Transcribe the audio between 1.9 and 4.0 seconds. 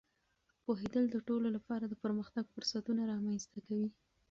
پرمختګ فرصتونه رامینځته کوي.